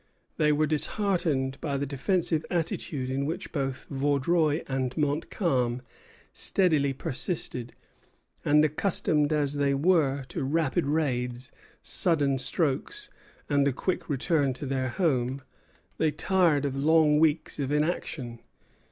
[0.37, 5.83] They were disheartened by the defensive attitude in which both Vaudreuil and Montcalm
[6.33, 7.73] steadily persisted;
[8.43, 11.51] and accustomed as they were to rapid raids,
[11.83, 13.11] sudden strokes,
[13.47, 15.41] and a quick return to their homes,
[15.99, 18.39] they tired of long weeks of inaction.